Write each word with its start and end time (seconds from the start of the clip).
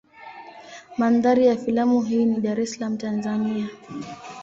Mandhari 0.97 1.45
ya 1.45 1.57
filamu 1.57 2.01
hii 2.01 2.25
ni 2.25 2.39
Dar 2.41 2.59
es 2.59 2.73
Salaam 2.73 2.97
Tanzania. 2.97 3.69